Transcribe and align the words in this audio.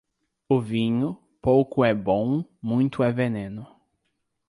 O 0.49 0.59
vinho, 0.59 1.15
pouco 1.39 1.85
é 1.85 1.93
bom, 1.93 2.43
muito 2.59 3.03
é 3.03 3.11
veneno. 3.11 3.67